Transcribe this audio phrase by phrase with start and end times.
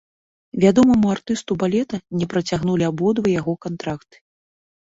[0.63, 4.17] Вядомаму артысту балета не працягнулі абодва яго кантракты.